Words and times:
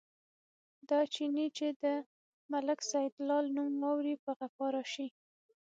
دا 0.89 0.99
چيني 1.13 1.47
چې 1.57 1.67
د 1.81 1.83
ملک 2.51 2.79
سیدلال 2.91 3.45
نوم 3.55 3.73
واوري، 3.81 4.15
په 4.23 4.31
غپا 4.37 4.67
راشي. 4.75 5.07